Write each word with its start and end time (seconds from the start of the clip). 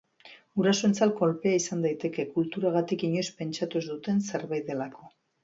Gurasoentzat 0.59 1.11
kolpea 1.19 1.57
izan 1.59 1.83
daiteke, 1.87 2.25
kulturagatik 2.39 3.05
inoiz 3.09 3.27
pentsatu 3.43 3.83
ez 3.85 3.89
duten 3.93 4.27
zerbait 4.33 4.67
delako. 4.73 5.09